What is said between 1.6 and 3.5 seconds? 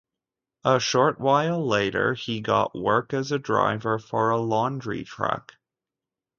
later, he got work as a